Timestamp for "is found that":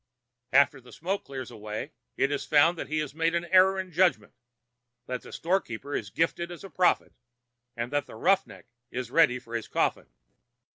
2.31-2.87